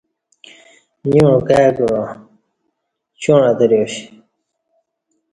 نیوع 1.09 1.39
کای 1.47 1.67
کعا 1.77 2.01
چوݩع 3.21 3.43
اتریاش 3.49 3.93